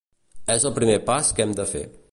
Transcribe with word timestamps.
És 0.53 0.65
el 0.69 0.73
primer 0.79 0.95
pas 1.11 1.31
que 1.39 1.47
hem 1.47 1.57
de 1.63 1.71
fer. 1.77 1.85